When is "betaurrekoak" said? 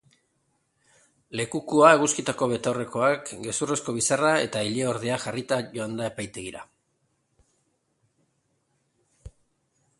2.53-3.29